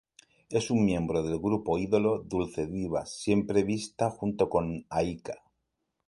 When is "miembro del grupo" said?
0.81-1.77